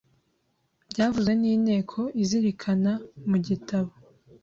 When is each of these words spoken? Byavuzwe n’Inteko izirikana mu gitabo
Byavuzwe 0.91 1.33
n’Inteko 1.41 1.99
izirikana 2.23 2.91
mu 3.29 3.37
gitabo 3.47 3.91